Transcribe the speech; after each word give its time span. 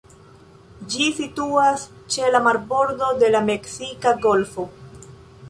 Ĝi 0.93 1.09
situas 1.17 1.83
ĉe 2.15 2.31
la 2.37 2.41
marbordo 2.49 3.11
de 3.21 3.31
la 3.37 3.43
Meksika 3.53 4.17
Golfo. 4.27 4.69